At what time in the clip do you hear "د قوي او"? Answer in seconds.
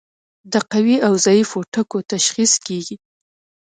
0.53-1.13